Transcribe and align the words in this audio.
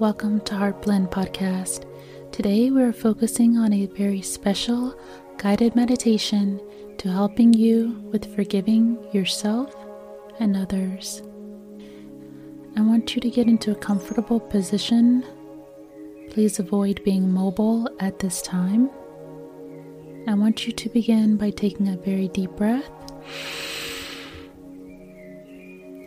welcome 0.00 0.40
to 0.40 0.56
Heart 0.56 0.80
Blend 0.80 1.10
Podcast. 1.10 1.84
Today 2.32 2.70
we're 2.70 2.90
focusing 2.90 3.58
on 3.58 3.74
a 3.74 3.84
very 3.84 4.22
special 4.22 4.98
guided 5.36 5.76
meditation 5.76 6.58
to 6.96 7.10
helping 7.10 7.52
you 7.52 8.00
with 8.10 8.34
forgiving 8.34 8.96
yourself 9.12 9.76
and 10.38 10.56
others. 10.56 11.20
I 12.78 12.80
want 12.80 13.14
you 13.14 13.20
to 13.20 13.28
get 13.28 13.46
into 13.46 13.72
a 13.72 13.74
comfortable 13.74 14.40
position. 14.40 15.22
Please 16.30 16.58
avoid 16.58 17.04
being 17.04 17.30
mobile 17.30 17.86
at 18.00 18.20
this 18.20 18.40
time. 18.40 18.88
I 20.26 20.32
want 20.32 20.66
you 20.66 20.72
to 20.72 20.88
begin 20.88 21.36
by 21.36 21.50
taking 21.50 21.88
a 21.88 21.98
very 21.98 22.28
deep 22.28 22.52
breath 22.52 22.90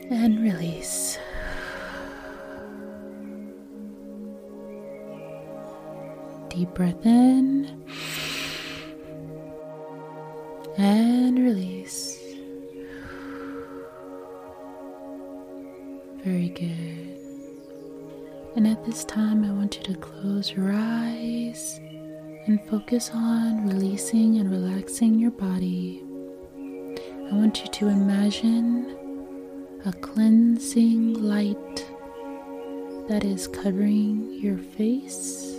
and 0.09 0.41
release. 0.41 1.19
Deep 6.53 6.71
breath 6.75 7.03
in 7.03 7.83
and 10.77 11.39
release. 11.39 12.19
Very 16.23 16.49
good. 16.49 17.17
And 18.55 18.67
at 18.67 18.85
this 18.85 19.03
time, 19.03 19.43
I 19.43 19.51
want 19.51 19.77
you 19.77 19.95
to 19.95 19.99
close 19.99 20.51
your 20.51 20.71
eyes 20.71 21.79
and 22.45 22.63
focus 22.69 23.09
on 23.11 23.67
releasing 23.67 24.37
and 24.37 24.51
relaxing 24.51 25.17
your 25.17 25.31
body. 25.31 26.03
I 26.55 27.33
want 27.33 27.61
you 27.61 27.67
to 27.71 27.87
imagine 27.87 28.95
a 29.87 29.91
cleansing 29.91 31.15
light 31.15 31.87
that 33.07 33.23
is 33.25 33.47
covering 33.47 34.39
your 34.39 34.59
face 34.59 35.52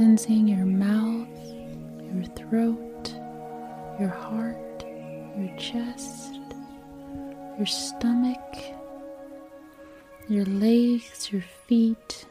cleansing 0.00 0.48
your 0.48 0.64
mouth, 0.64 1.28
your 2.10 2.24
throat, 2.34 3.12
your 4.00 4.08
heart, 4.08 4.82
your 5.36 5.54
chest, 5.58 6.36
your 7.58 7.66
stomach, 7.66 8.56
your 10.26 10.46
legs, 10.46 11.30
your 11.30 11.44
feet, 11.66 12.24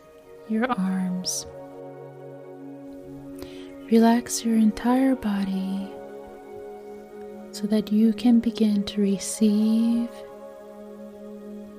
your 0.47 0.65
arms. 0.79 1.45
Relax 3.91 4.43
your 4.43 4.55
entire 4.55 5.13
body 5.13 5.91
so 7.51 7.67
that 7.67 7.91
you 7.91 8.13
can 8.13 8.39
begin 8.39 8.83
to 8.85 8.99
receive 8.99 10.09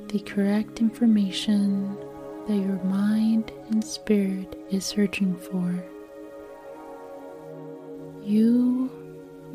the 0.06 0.20
correct 0.24 0.78
information 0.78 1.98
that 2.50 2.56
your 2.56 2.82
mind 2.82 3.52
and 3.70 3.84
spirit 3.84 4.56
is 4.72 4.84
searching 4.84 5.36
for. 5.36 5.84
You 8.24 8.90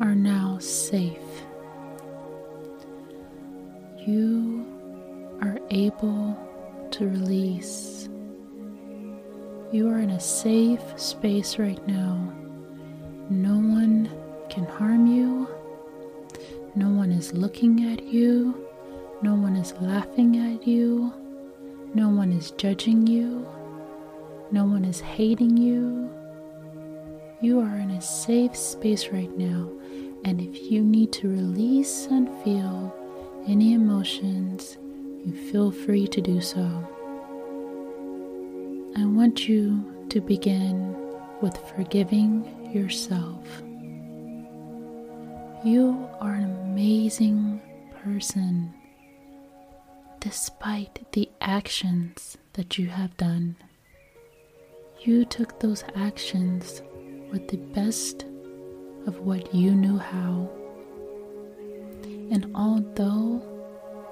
are 0.00 0.14
now 0.14 0.56
safe. 0.60 1.42
You 3.98 4.64
are 5.42 5.58
able 5.68 6.38
to 6.92 7.06
release. 7.06 8.08
You 9.72 9.90
are 9.90 9.98
in 9.98 10.12
a 10.12 10.20
safe 10.20 10.98
space 10.98 11.58
right 11.58 11.86
now. 11.86 12.32
No 13.28 13.56
one 13.56 14.10
can 14.48 14.64
harm 14.64 15.06
you. 15.06 15.46
No 16.74 16.88
one 16.88 17.12
is 17.12 17.34
looking 17.34 17.92
at 17.92 18.04
you. 18.04 18.66
No 19.20 19.34
one 19.34 19.54
is 19.56 19.74
laughing 19.82 20.38
at 20.38 20.66
you. 20.66 21.12
No 21.96 22.10
one 22.10 22.30
is 22.30 22.50
judging 22.50 23.06
you. 23.06 23.48
No 24.52 24.66
one 24.66 24.84
is 24.84 25.00
hating 25.00 25.56
you. 25.56 26.10
You 27.40 27.58
are 27.60 27.78
in 27.78 27.90
a 27.90 28.02
safe 28.02 28.54
space 28.54 29.08
right 29.08 29.34
now, 29.38 29.70
and 30.22 30.38
if 30.38 30.70
you 30.70 30.82
need 30.82 31.10
to 31.14 31.30
release 31.30 32.04
and 32.10 32.28
feel 32.44 32.94
any 33.48 33.72
emotions, 33.72 34.76
you 35.24 35.32
feel 35.50 35.70
free 35.70 36.06
to 36.08 36.20
do 36.20 36.42
so. 36.42 36.66
I 38.94 39.06
want 39.06 39.48
you 39.48 39.82
to 40.10 40.20
begin 40.20 40.94
with 41.40 41.56
forgiving 41.74 42.44
yourself. 42.74 43.62
You 45.64 46.06
are 46.20 46.34
an 46.34 46.50
amazing 46.60 47.62
person 48.04 48.74
despite 50.26 51.12
the 51.12 51.30
actions 51.40 52.36
that 52.54 52.76
you 52.76 52.88
have 52.88 53.16
done. 53.16 53.54
You 54.98 55.24
took 55.24 55.60
those 55.60 55.84
actions 55.94 56.82
with 57.30 57.46
the 57.46 57.58
best 57.58 58.24
of 59.06 59.20
what 59.20 59.54
you 59.54 59.70
knew 59.70 59.98
how. 59.98 60.50
And 62.32 62.50
although 62.56 63.40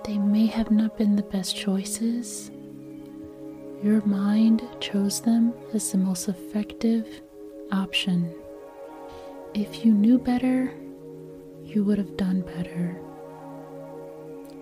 they 0.05 0.17
may 0.17 0.47
have 0.47 0.71
not 0.71 0.97
been 0.97 1.17
the 1.17 1.31
best 1.37 1.57
choices, 1.57 2.49
your 3.83 4.01
mind 4.07 4.63
chose 4.79 5.21
them 5.21 5.53
as 5.73 5.91
the 5.91 5.99
most 5.99 6.29
effective 6.29 7.23
option. 7.73 8.33
If 9.53 9.85
you 9.85 9.93
knew 9.93 10.19
better, 10.19 10.73
you 11.65 11.83
would 11.83 11.99
have 11.99 12.17
done 12.17 12.43
better. 12.43 13.04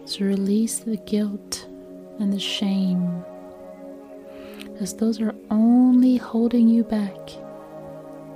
So 0.05 0.27
release 0.27 0.81
the 0.81 0.99
guilt 0.99 1.67
and 2.19 2.33
the 2.33 2.39
shame, 2.39 3.25
as 4.79 4.95
those 4.95 5.21
are 5.21 5.35
only 5.51 6.17
holding 6.17 6.69
you 6.69 6.85
back. 6.85 7.31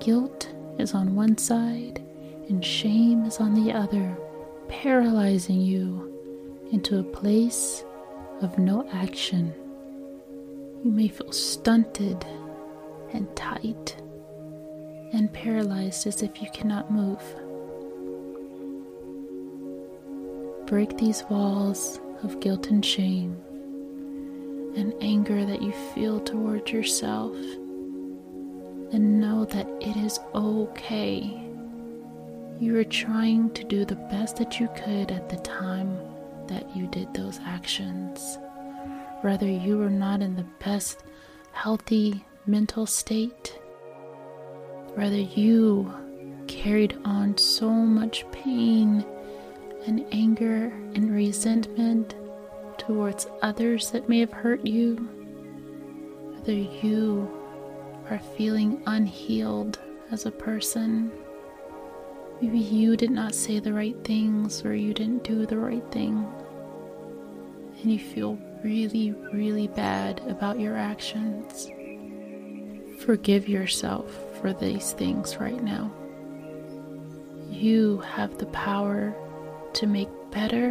Guilt 0.01 0.53
is 0.79 0.95
on 0.95 1.15
one 1.15 1.37
side, 1.37 2.03
and 2.49 2.65
shame 2.65 3.25
is 3.25 3.39
on 3.41 3.55
the 3.55 3.73
other, 3.73 4.17
paralyzing 4.69 5.61
you 5.61 6.13
into 6.73 6.99
a 6.99 7.05
place 7.05 7.85
of 8.41 8.59
no 8.59 8.89
action. 8.93 9.53
You 10.85 10.91
may 10.91 11.09
feel 11.09 11.33
stunted 11.33 12.25
and 13.13 13.35
tight 13.37 13.97
and 15.13 15.33
paralyzed 15.33 16.07
as 16.07 16.23
if 16.23 16.41
you 16.41 16.49
cannot 16.53 16.91
move. 16.91 17.23
Break 20.67 20.99
these 20.99 21.23
walls 21.31 22.01
of 22.25 22.41
guilt 22.41 22.67
and 22.71 22.85
shame 22.85 23.41
and 24.77 24.93
anger 25.01 25.47
that 25.47 25.63
you 25.63 25.73
feel 25.95 26.19
towards 26.19 26.73
yourself. 26.73 27.37
And 28.93 29.21
know 29.21 29.45
that 29.45 29.69
it 29.81 29.97
is 29.97 30.19
okay. 30.35 31.41
You 32.59 32.73
were 32.73 32.85
trying 32.85 33.51
to 33.51 33.63
do 33.63 33.85
the 33.85 33.95
best 33.95 34.37
that 34.37 34.59
you 34.59 34.69
could 34.77 35.13
at 35.13 35.29
the 35.29 35.37
time 35.37 35.99
that 36.49 36.75
you 36.77 36.89
did 36.89 37.15
those 37.15 37.39
actions. 37.45 38.39
Whether 39.21 39.47
you 39.47 39.79
were 39.79 39.89
not 39.89 40.21
in 40.21 40.35
the 40.35 40.47
best 40.65 41.05
healthy 41.53 42.25
mental 42.45 42.87
state, 42.87 43.59
whether 44.95 45.17
you 45.17 45.93
carried 46.49 46.99
on 47.05 47.39
so 47.39 47.71
much 47.71 48.25
pain 48.33 49.05
and 49.87 50.05
anger 50.13 50.73
and 50.95 51.15
resentment 51.15 52.15
towards 52.79 53.27
others 53.43 53.91
that 53.91 54.09
may 54.09 54.21
have 54.21 54.33
hurt 54.33 54.67
you, 54.67 54.97
whether 56.33 56.53
you 56.53 57.31
are 58.11 58.21
feeling 58.37 58.83
unhealed 58.87 59.79
as 60.11 60.27
a 60.27 60.31
person. 60.31 61.11
Maybe 62.41 62.59
you 62.59 62.97
did 62.97 63.11
not 63.11 63.35
say 63.35 63.61
the 63.61 63.73
right 63.73 63.97
things 64.05 64.65
or 64.65 64.75
you 64.75 64.93
didn't 64.93 65.25
do 65.25 65.47
the 65.47 65.59
right 65.59 65.85
thing, 65.91 66.27
and 67.81 67.93
you 67.93 67.99
feel 67.99 68.39
really, 68.63 69.13
really 69.33 69.69
bad 69.69 70.21
about 70.29 70.61
your 70.61 70.77
actions. 70.77 71.71
Forgive 73.01 73.49
yourself 73.49 74.13
for 74.41 74.53
these 74.53 74.93
things 74.93 75.39
right 75.39 75.63
now. 75.63 75.91
You 77.49 77.99
have 77.99 78.39
the 78.39 78.47
power 78.47 79.15
to 79.77 79.87
make 79.87 80.09
better 80.31 80.69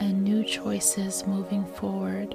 and 0.00 0.24
new 0.24 0.42
choices 0.42 1.24
moving 1.24 1.64
forward. 1.64 2.34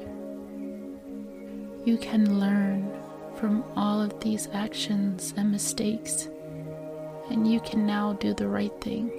You 1.83 1.97
can 1.97 2.39
learn 2.39 2.89
from 3.35 3.65
all 3.75 4.01
of 4.01 4.17
these 4.21 4.47
actions 4.53 5.33
and 5.35 5.51
mistakes, 5.51 6.29
and 7.29 7.51
you 7.51 7.59
can 7.59 7.85
now 7.85 8.13
do 8.13 8.33
the 8.33 8.47
right 8.47 8.71
thing. 8.79 9.11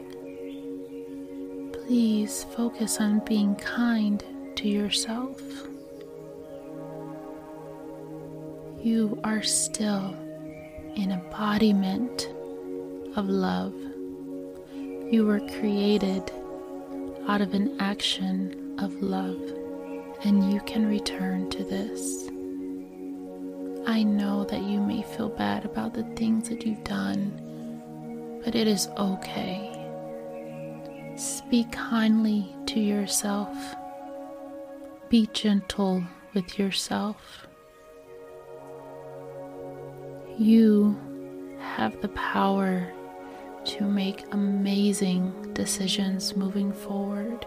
Please 1.72 2.46
focus 2.56 2.98
on 2.98 3.22
being 3.26 3.54
kind 3.56 4.24
to 4.56 4.68
yourself. 4.68 5.38
You 8.82 9.20
are 9.22 9.42
still 9.42 10.16
an 10.96 11.12
embodiment 11.12 12.30
of 13.16 13.28
love. 13.28 13.74
You 15.10 15.26
were 15.26 15.40
created 15.40 16.30
out 17.26 17.40
of 17.40 17.52
an 17.52 17.80
action 17.80 18.76
of 18.78 19.02
love, 19.02 19.40
and 20.22 20.52
you 20.52 20.60
can 20.60 20.86
return 20.86 21.50
to 21.50 21.64
this. 21.64 22.28
I 23.88 24.04
know 24.04 24.44
that 24.44 24.62
you 24.62 24.78
may 24.80 25.02
feel 25.02 25.28
bad 25.28 25.64
about 25.64 25.94
the 25.94 26.04
things 26.14 26.48
that 26.48 26.64
you've 26.64 26.84
done, 26.84 28.40
but 28.44 28.54
it 28.54 28.68
is 28.68 28.86
okay. 28.96 29.76
Speak 31.16 31.72
kindly 31.72 32.54
to 32.66 32.78
yourself. 32.78 33.56
Be 35.08 35.28
gentle 35.32 36.04
with 36.34 36.56
yourself. 36.56 37.48
You 40.38 40.96
have 41.58 42.00
the 42.00 42.10
power 42.10 42.92
to 43.64 43.84
make 43.84 44.24
amazing 44.32 45.52
decisions 45.52 46.36
moving 46.36 46.72
forward. 46.72 47.46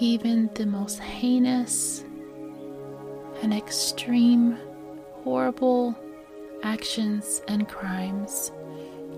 Even 0.00 0.50
the 0.54 0.66
most 0.66 1.00
heinous 1.00 2.04
and 3.42 3.52
extreme, 3.52 4.58
horrible 5.24 5.96
actions 6.62 7.42
and 7.48 7.68
crimes, 7.68 8.52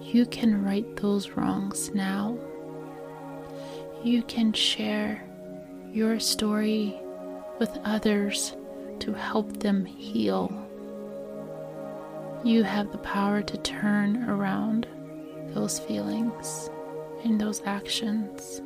you 0.00 0.26
can 0.26 0.64
right 0.64 0.96
those 0.96 1.30
wrongs 1.30 1.90
now. 1.94 2.36
You 4.02 4.22
can 4.22 4.52
share 4.52 5.22
your 5.92 6.18
story 6.18 6.98
with 7.58 7.78
others 7.84 8.56
to 9.00 9.12
help 9.12 9.58
them 9.58 9.84
heal. 9.84 10.50
You 12.44 12.62
have 12.62 12.90
the 12.90 12.98
power 12.98 13.42
to 13.42 13.56
turn 13.58 14.28
around 14.28 14.86
those 15.54 15.78
feelings 15.78 16.70
and 17.24 17.40
those 17.40 17.62
actions. 17.64 18.60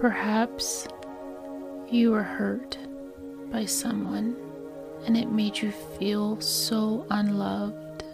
Perhaps 0.00 0.88
you 1.88 2.10
were 2.10 2.22
hurt 2.22 2.78
by 3.50 3.64
someone 3.64 4.36
and 5.06 5.16
it 5.16 5.30
made 5.30 5.58
you 5.58 5.70
feel 5.70 6.40
so 6.40 7.06
unloved. 7.10 8.04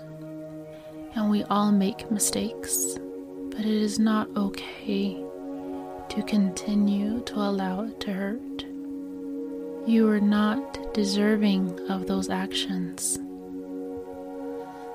And 1.15 1.31
we 1.31 1.43
all 1.45 1.73
make 1.73 2.11
mistakes, 2.11 2.99
but 3.51 3.61
it 3.61 3.67
is 3.67 3.99
not 3.99 4.29
okay 4.37 5.15
to 6.09 6.23
continue 6.27 7.21
to 7.23 7.37
allow 7.37 7.85
it 7.85 8.01
to 8.01 8.13
hurt. 8.13 8.65
You 9.87 10.09
are 10.09 10.21
not 10.21 10.95
deserving 10.95 11.91
of 11.91 12.07
those 12.07 12.31
actions. 12.31 13.19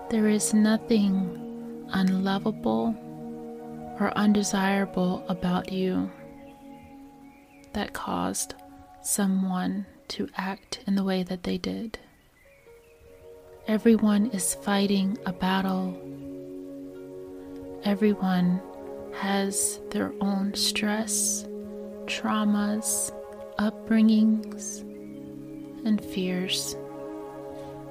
There 0.10 0.28
is 0.28 0.54
nothing 0.54 1.47
unlovable 1.94 2.96
or 4.00 4.12
undesirable 4.16 5.24
about 5.28 5.72
you 5.72 6.10
that 7.74 7.94
caused 7.94 8.54
someone 9.02 9.86
to 10.08 10.28
act 10.36 10.80
in 10.88 10.96
the 10.96 11.04
way 11.04 11.24
that 11.24 11.44
they 11.44 11.58
did. 11.58 11.98
Everyone 13.68 14.28
is 14.28 14.56
fighting 14.56 15.18
a 15.26 15.34
battle. 15.34 15.96
Everyone 17.84 18.62
has 19.14 19.80
their 19.92 20.14
own 20.22 20.54
stress, 20.54 21.46
traumas, 22.06 23.12
upbringings, 23.60 24.82
and 25.86 26.04
fears. 26.04 26.76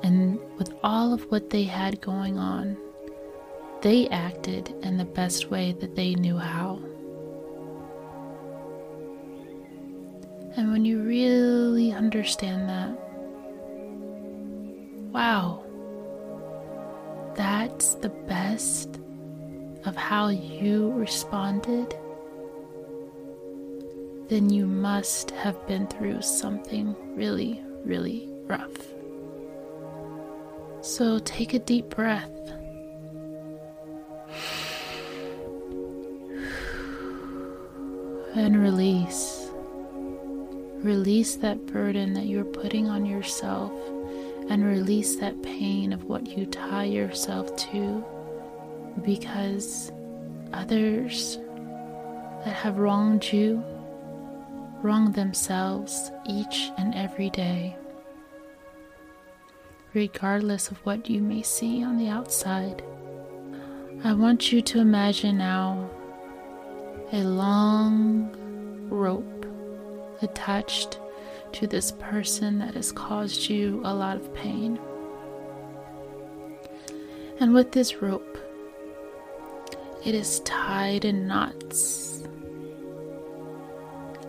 And 0.03 0.39
with 0.59 0.73
all 0.83 1.13
of 1.13 1.31
what 1.31 1.51
they 1.51 1.65
had 1.65 2.01
going 2.01 2.39
on, 2.39 2.77
they 3.83 4.09
acted 4.09 4.75
in 4.83 4.97
the 4.97 5.05
best 5.05 5.51
way 5.51 5.73
that 5.81 5.95
they 5.95 6.15
knew 6.15 6.39
how. 6.39 6.81
And 10.57 10.73
when 10.73 10.85
you 10.85 11.03
really 11.03 11.93
understand 11.93 12.69
that, 12.69 12.99
wow, 15.13 15.63
that's 17.35 17.95
the 17.95 18.09
best 18.09 18.99
of 19.85 19.95
how 19.95 20.29
you 20.29 20.93
responded, 20.93 21.95
then 24.29 24.51
you 24.51 24.67
must 24.67 25.31
have 25.33 25.67
been 25.67 25.87
through 25.87 26.23
something 26.23 26.97
really, 27.15 27.63
really 27.85 28.29
rough. 28.47 28.95
So 30.81 31.19
take 31.19 31.53
a 31.53 31.59
deep 31.59 31.91
breath 31.91 32.31
and 38.35 38.61
release. 38.61 39.51
Release 40.83 41.37
that 41.37 41.67
burden 41.67 42.13
that 42.13 42.27
you're 42.27 42.45
putting 42.45 42.89
on 42.89 43.07
yourself 43.07 43.73
and 44.49 44.65
release 44.65 45.17
that 45.17 45.43
pain 45.43 45.93
of 45.93 46.05
what 46.05 46.27
you 46.27 46.47
tie 46.47 46.85
yourself 46.85 47.57
to 47.57 48.05
because 49.05 49.91
others 50.53 51.39
that 52.45 52.55
have 52.55 52.79
wronged 52.79 53.33
you 53.33 53.63
wrong 54.83 55.11
themselves 55.13 56.13
each 56.29 56.71
and 56.79 56.95
every 56.95 57.31
day, 57.31 57.77
regardless 59.95 60.71
of 60.71 60.77
what 60.87 61.11
you 61.11 61.21
may 61.21 61.43
see 61.43 61.83
on 61.83 61.99
the 61.99 62.09
outside. 62.09 62.85
I 64.05 64.13
want 64.13 64.53
you 64.53 64.63
to 64.63 64.81
imagine 64.81 65.39
now 65.39 65.91
a 67.13 67.23
long 67.23 68.31
rope 68.89 69.47
attached 70.23 70.99
to 71.53 71.67
this 71.67 71.93
person 71.93 72.59
that 72.59 72.75
has 72.75 72.93
caused 72.93 73.49
you 73.49 73.81
a 73.85 73.95
lot 73.95 74.17
of 74.17 74.33
pain. 74.35 74.79
And 77.41 77.55
with 77.55 77.73
this 77.73 78.01
rope, 78.03 78.39
it 80.05 80.15
is 80.15 80.41
tied 80.41 81.05
in 81.05 81.27
knots 81.27 82.23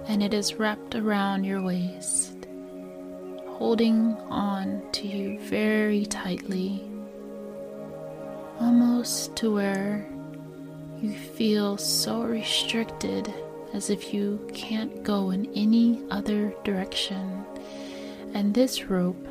and 0.08 0.24
it 0.24 0.34
is 0.34 0.56
wrapped 0.56 0.96
around 0.96 1.44
your 1.44 1.62
waist, 1.62 2.48
holding 3.46 4.14
on 4.30 4.82
to 4.94 5.06
you 5.06 5.40
very 5.42 6.06
tightly, 6.06 6.82
almost 8.60 9.36
to 9.38 9.54
where 9.54 10.08
you 11.02 11.12
feel 11.12 11.78
so 11.78 12.24
restricted 12.24 13.32
as 13.74 13.90
if 13.90 14.14
you 14.14 14.40
can't 14.54 15.04
go 15.04 15.30
in 15.32 15.46
any 15.56 16.04
other 16.10 16.54
direction. 16.64 17.46
And 18.34 18.54
this 18.54 18.86
rope 18.86 19.28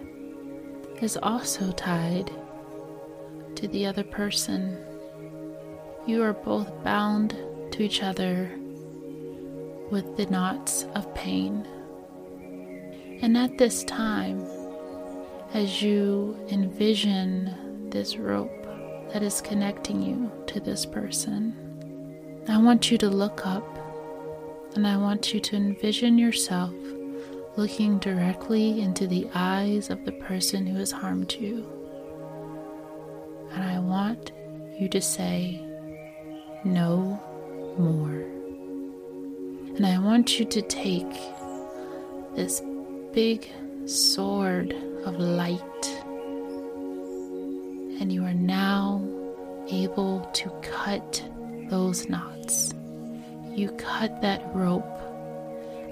is 1.01 1.19
also 1.23 1.73
tied 1.73 2.31
to 3.57 3.69
the 3.69 3.87
other 3.87 4.05
person. 4.05 4.79
You 6.07 6.23
are 6.23 6.33
both 6.33 6.71
bound 6.85 7.37
to 7.73 7.83
each 7.83 8.03
other 8.03 8.51
with 9.91 10.17
the 10.17 10.27
knots 10.27 10.85
of 10.95 11.13
pain. 11.15 11.67
And 13.23 13.37
at 13.37 13.59
this 13.59 13.83
time, 13.85 14.47
as 15.55 15.83
you 15.83 16.37
envision 16.51 17.89
this 17.91 18.17
rope 18.17 18.56
that 19.17 19.23
is 19.23 19.41
connecting 19.41 20.03
you 20.03 20.31
to 20.47 20.61
this 20.61 20.85
person. 20.85 21.57
I 22.51 22.59
want 22.59 22.91
you 22.91 22.99
to 22.99 23.09
look 23.09 23.47
up 23.47 23.67
and 24.75 24.87
I 24.87 24.99
want 24.99 25.33
you 25.33 25.41
to 25.41 25.57
envision 25.57 26.19
yourself 26.19 26.75
looking 27.57 27.99
directly 27.99 28.83
into 28.83 29.07
the 29.07 29.27
eyes 29.35 29.89
of 29.89 30.05
the 30.05 30.13
person 30.13 30.67
who 30.67 30.79
has 30.81 30.93
harmed 30.93 31.33
you. 31.33 31.67
And 33.53 33.65
I 33.65 33.79
want 33.79 34.33
you 34.79 34.87
to 34.91 35.01
say, 35.01 35.65
No 36.63 37.19
more. 37.79 38.21
And 39.77 39.87
I 39.87 39.99
want 39.99 40.39
you 40.39 40.45
to 40.45 40.61
take 40.61 41.15
this 42.35 42.61
big 43.15 43.49
sword 43.87 44.75
of 45.07 45.19
light 45.19 46.05
and 48.01 48.13
you 48.13 48.25
are 48.25 48.35
now 48.35 49.03
able 49.69 50.21
to 50.35 50.51
cut 50.63 51.25
those 51.69 52.09
knots. 52.09 52.75
You 53.55 53.71
cut 53.73 54.21
that 54.23 54.43
rope 54.55 54.85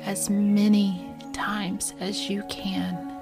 as 0.00 0.28
many 0.28 1.10
times 1.32 1.94
as 2.00 2.28
you 2.28 2.42
can 2.48 3.20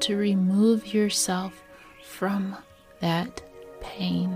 to 0.00 0.16
remove 0.16 0.94
yourself 0.94 1.62
from 2.02 2.56
that 3.00 3.42
pain. 3.80 4.34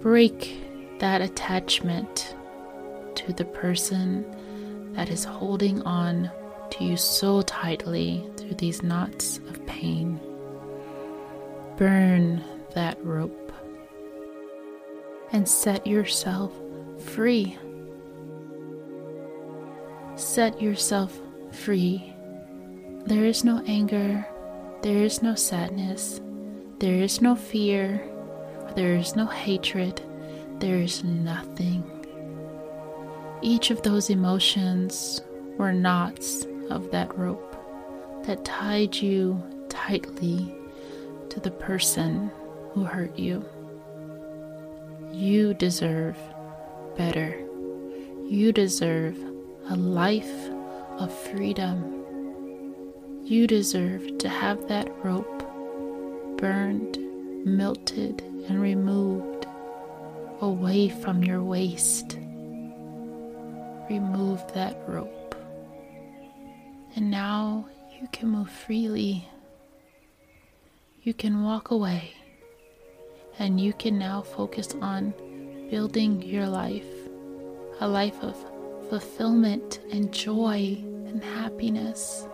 Break 0.00 0.98
that 1.00 1.20
attachment 1.20 2.36
to 3.16 3.32
the 3.32 3.44
person 3.44 4.24
that 4.94 5.10
is 5.10 5.24
holding 5.24 5.82
on 5.82 6.30
to 6.70 6.84
you 6.84 6.96
so 6.96 7.42
tightly 7.42 8.24
through 8.36 8.54
these 8.54 8.82
knots 8.82 9.38
of 9.48 9.64
pain. 9.66 10.20
Burn 11.76 12.42
that 12.74 13.02
rope 13.04 13.52
and 15.32 15.46
set 15.46 15.86
yourself 15.86 16.52
free. 16.98 17.58
Set 20.14 20.62
yourself 20.62 21.20
free. 21.52 22.14
There 23.04 23.26
is 23.26 23.44
no 23.44 23.62
anger, 23.66 24.26
there 24.80 25.02
is 25.02 25.22
no 25.22 25.34
sadness, 25.34 26.20
there 26.78 27.02
is 27.02 27.20
no 27.20 27.36
fear, 27.36 28.02
there 28.74 28.94
is 28.96 29.14
no 29.14 29.26
hatred, 29.26 30.00
there 30.60 30.76
is 30.76 31.04
nothing. 31.04 31.84
Each 33.42 33.70
of 33.70 33.82
those 33.82 34.08
emotions 34.08 35.20
were 35.58 35.74
knots 35.74 36.46
of 36.70 36.90
that 36.92 37.16
rope 37.18 37.54
that 38.24 38.46
tied 38.46 38.96
you 38.96 39.42
tightly 39.68 40.56
to 41.36 41.40
the 41.40 41.50
person 41.50 42.30
who 42.72 42.82
hurt 42.82 43.18
you. 43.18 43.44
You 45.12 45.52
deserve 45.52 46.16
better. 46.96 47.38
You 48.26 48.52
deserve 48.52 49.18
a 49.68 49.76
life 49.76 50.48
of 50.98 51.12
freedom. 51.12 52.04
You 53.22 53.46
deserve 53.46 54.16
to 54.16 54.30
have 54.30 54.66
that 54.68 54.88
rope 55.04 55.42
burned, 56.38 56.96
melted, 57.44 58.22
and 58.48 58.58
removed 58.58 59.46
away 60.40 60.88
from 60.88 61.22
your 61.22 61.42
waist. 61.42 62.16
Remove 63.90 64.40
that 64.54 64.82
rope. 64.88 65.34
And 66.94 67.10
now 67.10 67.66
you 68.00 68.08
can 68.10 68.30
move 68.30 68.48
freely. 68.48 69.28
You 71.06 71.14
can 71.14 71.44
walk 71.44 71.70
away. 71.70 72.14
And 73.38 73.60
you 73.60 73.72
can 73.72 73.96
now 73.96 74.22
focus 74.22 74.74
on 74.82 75.14
building 75.70 76.20
your 76.20 76.48
life 76.48 76.84
a 77.78 77.86
life 77.86 78.20
of 78.22 78.34
fulfillment 78.88 79.78
and 79.92 80.12
joy 80.12 80.76
and 81.06 81.22
happiness. 81.22 82.26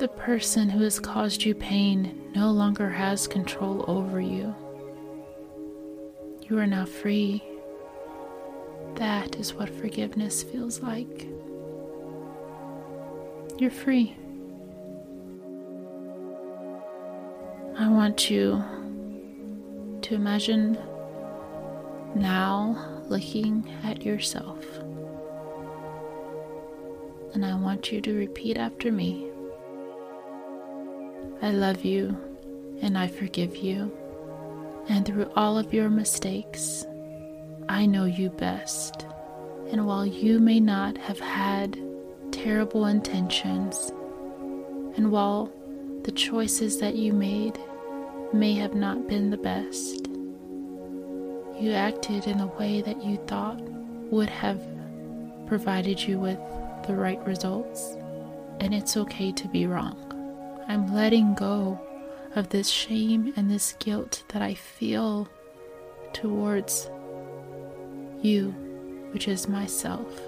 The 0.00 0.08
person 0.08 0.68
who 0.68 0.82
has 0.82 0.98
caused 0.98 1.44
you 1.44 1.54
pain 1.54 2.32
no 2.34 2.50
longer 2.50 2.90
has 2.90 3.28
control 3.28 3.84
over 3.86 4.20
you. 4.20 4.52
You 6.42 6.58
are 6.58 6.66
now 6.66 6.86
free. 6.86 7.40
That 8.96 9.36
is 9.36 9.54
what 9.54 9.70
forgiveness 9.70 10.42
feels 10.42 10.80
like. 10.80 11.28
You're 13.58 13.70
free. 13.70 14.16
I 17.78 17.88
want 17.88 18.30
you 18.30 18.64
to 20.02 20.14
imagine 20.14 20.78
now 22.14 23.02
looking 23.08 23.70
at 23.84 24.02
yourself. 24.02 24.64
And 27.34 27.44
I 27.44 27.54
want 27.54 27.92
you 27.92 28.00
to 28.00 28.14
repeat 28.14 28.56
after 28.56 28.90
me 28.90 29.30
I 31.42 31.50
love 31.50 31.84
you 31.84 32.16
and 32.80 32.96
I 32.96 33.08
forgive 33.08 33.56
you. 33.56 33.92
And 34.88 35.04
through 35.04 35.30
all 35.36 35.58
of 35.58 35.74
your 35.74 35.90
mistakes, 35.90 36.86
I 37.68 37.84
know 37.84 38.04
you 38.04 38.30
best. 38.30 39.04
And 39.70 39.86
while 39.86 40.06
you 40.06 40.38
may 40.38 40.60
not 40.60 40.96
have 40.96 41.20
had 41.20 41.78
terrible 42.32 42.86
intentions, 42.86 43.92
and 44.96 45.10
while 45.10 45.52
the 46.06 46.12
choices 46.12 46.78
that 46.78 46.94
you 46.94 47.12
made 47.12 47.58
may 48.32 48.54
have 48.54 48.76
not 48.76 49.08
been 49.08 49.28
the 49.28 49.36
best, 49.36 50.06
you 51.60 51.72
acted 51.72 52.28
in 52.28 52.38
a 52.38 52.46
way 52.46 52.80
that 52.80 53.02
you 53.02 53.16
thought 53.26 53.60
would 54.12 54.30
have 54.30 54.60
provided 55.48 56.00
you 56.00 56.16
with 56.16 56.38
the 56.86 56.94
right 56.94 57.18
results, 57.26 57.96
and 58.60 58.72
it's 58.72 58.96
okay 58.96 59.32
to 59.32 59.48
be 59.48 59.66
wrong. 59.66 59.96
I'm 60.68 60.94
letting 60.94 61.34
go 61.34 61.80
of 62.36 62.50
this 62.50 62.68
shame 62.68 63.32
and 63.36 63.50
this 63.50 63.72
guilt 63.80 64.22
that 64.28 64.42
I 64.42 64.54
feel 64.54 65.28
towards 66.12 66.88
you, 68.22 68.50
which 69.10 69.26
is 69.26 69.48
myself. 69.48 70.20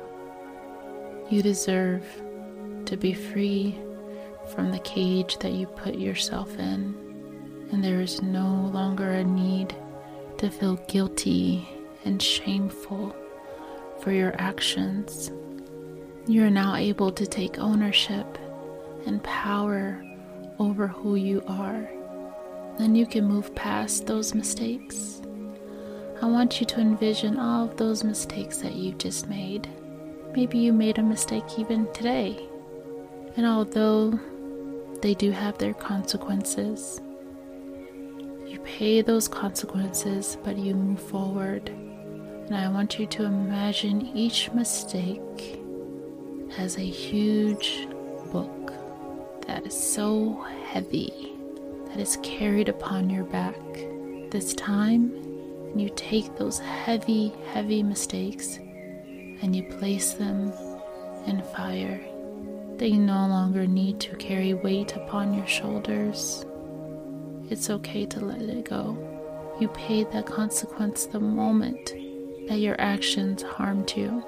You 1.30 1.40
deserve 1.40 2.04
to 2.86 2.96
be 2.96 3.14
free 3.14 3.78
from 4.54 4.70
the 4.70 4.78
cage 4.80 5.38
that 5.38 5.52
you 5.52 5.66
put 5.66 5.94
yourself 5.94 6.58
in, 6.58 6.94
and 7.72 7.82
there 7.82 8.00
is 8.00 8.22
no 8.22 8.70
longer 8.72 9.10
a 9.10 9.24
need 9.24 9.74
to 10.38 10.50
feel 10.50 10.76
guilty 10.88 11.68
and 12.04 12.22
shameful 12.22 13.14
for 14.00 14.12
your 14.12 14.34
actions. 14.38 15.30
You 16.26 16.44
are 16.44 16.50
now 16.50 16.74
able 16.74 17.10
to 17.12 17.26
take 17.26 17.58
ownership 17.58 18.38
and 19.06 19.22
power 19.22 20.02
over 20.58 20.86
who 20.86 21.14
you 21.14 21.42
are. 21.46 21.88
Then 22.78 22.94
you 22.94 23.06
can 23.06 23.24
move 23.24 23.54
past 23.54 24.06
those 24.06 24.34
mistakes. 24.34 25.20
I 26.20 26.26
want 26.26 26.60
you 26.60 26.66
to 26.66 26.80
envision 26.80 27.38
all 27.38 27.64
of 27.64 27.76
those 27.76 28.04
mistakes 28.04 28.58
that 28.58 28.74
you've 28.74 28.98
just 28.98 29.28
made. 29.28 29.68
Maybe 30.34 30.58
you 30.58 30.72
made 30.72 30.98
a 30.98 31.02
mistake 31.02 31.58
even 31.58 31.92
today. 31.92 32.48
And 33.36 33.46
although 33.46 34.18
they 35.00 35.14
do 35.14 35.30
have 35.30 35.58
their 35.58 35.74
consequences, 35.74 37.00
you 38.48 38.58
pay 38.60 39.02
those 39.02 39.28
consequences, 39.28 40.38
but 40.42 40.56
you 40.56 40.74
move 40.74 41.00
forward. 41.00 41.68
And 41.68 42.56
I 42.56 42.68
want 42.68 42.98
you 42.98 43.06
to 43.06 43.24
imagine 43.24 44.16
each 44.16 44.50
mistake 44.52 45.60
as 46.56 46.78
a 46.78 46.80
huge 46.80 47.86
book 48.32 48.72
that 49.46 49.66
is 49.66 49.78
so 49.78 50.46
heavy 50.64 51.34
that 51.88 51.98
is 52.00 52.18
carried 52.22 52.70
upon 52.70 53.10
your 53.10 53.24
back. 53.24 53.54
This 54.30 54.54
time, 54.54 55.12
you 55.76 55.90
take 55.94 56.36
those 56.36 56.58
heavy, 56.58 57.34
heavy 57.52 57.82
mistakes 57.82 58.56
and 58.56 59.54
you 59.54 59.62
place 59.64 60.14
them 60.14 60.52
in 61.26 61.42
fire. 61.54 62.00
They 62.78 62.92
no 62.92 63.26
longer 63.26 63.66
need 63.66 63.98
to 64.00 64.14
carry 64.14 64.54
weight 64.54 64.94
upon 64.94 65.34
your 65.34 65.48
shoulders. 65.48 66.46
It's 67.50 67.70
okay 67.70 68.06
to 68.06 68.24
let 68.24 68.40
it 68.42 68.66
go. 68.66 68.96
You 69.58 69.66
paid 69.66 70.12
that 70.12 70.26
consequence 70.26 71.06
the 71.06 71.18
moment 71.18 71.92
that 72.48 72.60
your 72.60 72.80
actions 72.80 73.42
harmed 73.42 73.92
you. 73.96 74.22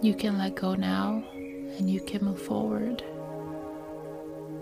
You 0.00 0.14
can 0.14 0.38
let 0.38 0.54
go 0.54 0.76
now 0.76 1.22
and 1.36 1.90
you 1.90 2.00
can 2.00 2.24
move 2.24 2.40
forward. 2.40 3.04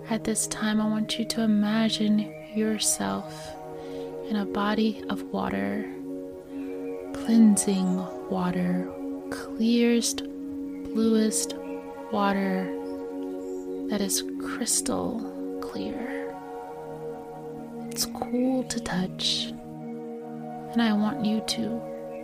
At 0.09 0.25
this 0.25 0.45
time, 0.47 0.81
I 0.81 0.89
want 0.89 1.17
you 1.17 1.23
to 1.23 1.43
imagine 1.43 2.33
yourself 2.53 3.55
in 4.29 4.35
a 4.35 4.45
body 4.45 5.01
of 5.09 5.23
water, 5.31 5.89
cleansing 7.13 8.29
water, 8.29 8.91
clearest, 9.29 10.25
bluest 10.93 11.55
water 12.11 12.76
that 13.89 14.01
is 14.01 14.23
crystal 14.41 15.59
clear. 15.61 16.35
It's 17.89 18.05
cool 18.05 18.63
to 18.65 18.79
touch, 18.79 19.45
and 20.71 20.81
I 20.81 20.93
want 20.93 21.25
you 21.25 21.41
to 21.47 21.81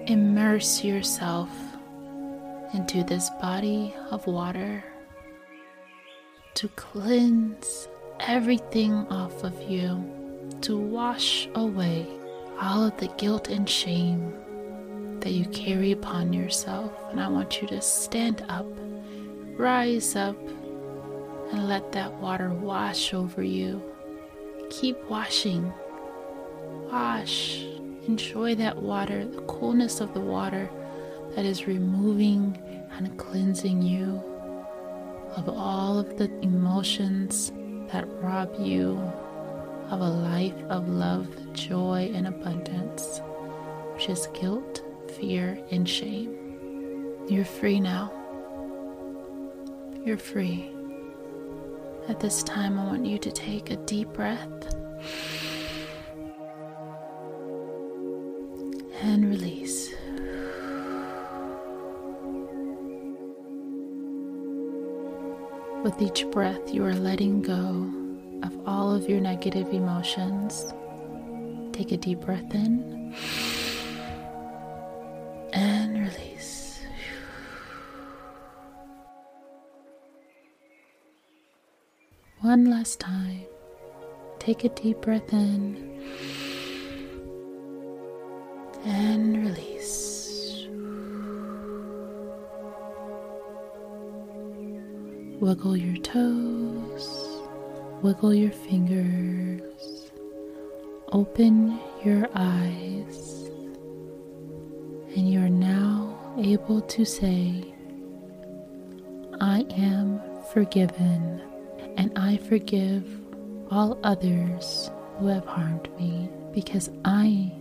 immerse 0.08 0.84
yourself 0.84 1.50
into 2.74 3.04
this 3.04 3.30
body 3.42 3.94
of 4.12 4.28
water 4.28 4.84
to 6.56 6.68
cleanse 6.70 7.88
everything 8.20 8.94
off 9.10 9.44
of 9.44 9.62
you, 9.64 10.04
to 10.62 10.78
wash 10.78 11.48
away 11.56 12.08
all 12.60 12.86
of 12.86 12.98
the 12.98 13.08
guilt 13.18 13.50
and 13.50 13.70
shame 13.70 14.34
that 15.20 15.32
you 15.32 15.46
carry 15.46 15.92
upon 15.92 16.34
yourself. 16.34 16.92
And 17.10 17.20
I 17.20 17.28
want 17.28 17.62
you 17.62 17.68
to 17.70 17.82
stand 17.82 18.46
up, 18.50 18.68
rise 19.58 20.16
up, 20.16 20.38
and 21.54 21.70
let 21.70 21.92
that 21.92 22.12
water 22.14 22.50
wash 22.50 23.14
over 23.14 23.44
you. 23.44 23.80
Keep 24.72 24.98
washing. 25.08 25.72
Wash. 26.92 27.64
Enjoy 28.08 28.56
that 28.56 28.82
water, 28.82 29.24
the 29.24 29.42
coolness 29.44 30.02
of 30.02 30.16
the 30.16 30.20
water 30.20 30.68
that 31.36 31.46
is 31.46 31.68
removing 31.68 32.58
and 32.98 33.18
cleansing 33.20 33.84
you 33.84 34.22
of 35.36 35.48
all 35.48 36.00
of 36.00 36.18
the 36.18 36.32
emotions 36.42 37.52
that 37.92 38.08
rob 38.20 38.52
you 38.60 39.00
of 39.92 40.02
a 40.02 40.10
life 40.10 40.60
of 40.70 40.90
love, 40.90 41.28
joy, 41.54 42.12
and 42.16 42.28
abundance, 42.28 43.22
which 43.94 44.10
is 44.10 44.28
guilt, 44.34 44.82
fear, 45.20 45.60
and 45.70 45.88
shame. 45.88 46.36
You're 47.30 47.46
free 47.46 47.80
now. 47.80 48.12
You're 50.04 50.18
free. 50.18 50.73
At 52.10 52.20
this 52.20 52.44
time, 52.44 52.78
I 52.78 52.86
want 52.86 53.06
you 53.06 53.18
to 53.18 53.32
take 53.32 53.72
a 53.72 53.78
deep 53.78 54.12
breath 54.12 54.76
and 59.02 59.26
release. 59.30 59.94
With 65.84 66.02
each 66.02 66.30
breath, 66.30 66.74
you 66.74 66.84
are 66.84 66.94
letting 66.94 67.42
go 67.42 67.90
of 68.44 68.68
all 68.68 68.94
of 68.94 69.10
your 69.10 69.22
negative 69.22 69.74
emotions. 69.74 70.74
Take 71.72 71.94
a 71.94 71.98
deep 71.98 72.20
breath 72.20 72.54
in 72.54 73.16
One 82.54 82.70
last 82.70 83.00
time. 83.00 83.48
Take 84.38 84.64
a 84.64 84.70
deep 84.70 85.02
breath 85.02 85.34
in 85.34 86.00
and 88.86 89.44
release. 89.44 90.68
Wiggle 95.40 95.78
your 95.78 95.98
toes, 96.04 97.42
wiggle 98.04 98.36
your 98.36 98.52
fingers, 98.52 100.12
open 101.12 101.80
your 102.06 102.30
eyes, 102.36 103.50
and 105.16 105.28
you're 105.34 105.50
now 105.50 106.36
able 106.38 106.82
to 106.82 107.04
say, 107.04 107.74
I 109.42 109.66
am 109.72 110.22
forgiven, 110.54 111.42
and 111.98 112.12
I 112.18 112.38
forgive 112.38 113.06
all 113.72 113.98
others 114.04 114.92
who 115.18 115.28
have 115.28 115.46
harmed 115.46 115.90
me 116.00 116.30
because 116.54 116.90
I 117.06 117.52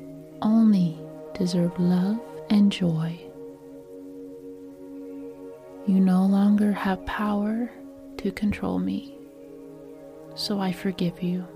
only 0.41 0.99
deserve 1.35 1.79
love 1.79 2.21
and 2.51 2.71
joy. 2.71 3.19
You 5.87 6.01
no 6.01 6.25
longer 6.27 6.73
have 6.73 7.05
power 7.07 7.71
to 8.19 8.31
control 8.31 8.79
me, 8.79 9.17
so 10.35 10.61
I 10.61 10.73
forgive 10.73 11.23
you. 11.23 11.47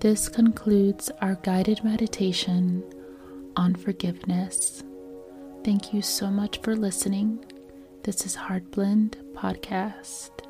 This 0.00 0.28
concludes 0.28 1.10
our 1.20 1.36
guided 1.36 1.82
meditation 1.84 2.82
on 3.56 3.74
forgiveness. 3.74 4.82
Thank 5.64 5.94
you 5.94 6.02
so 6.02 6.26
much 6.30 6.58
for 6.58 6.76
listening. 6.76 7.42
This 8.02 8.26
is 8.26 8.34
Heart 8.34 8.70
Blend 8.70 9.16
Podcast. 9.32 10.43